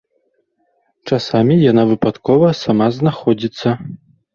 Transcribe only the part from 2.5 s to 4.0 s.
сама знаходзіцца.